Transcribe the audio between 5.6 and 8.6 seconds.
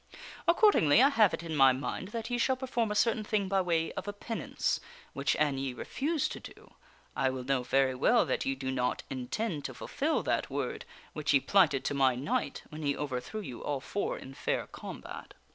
refuse to do, I will know very well that ye